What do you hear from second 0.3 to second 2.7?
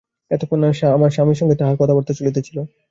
এতক্ষণ আমার স্বামীর সঙ্গে তাঁহার কথাবার্তা চলিতেছিল।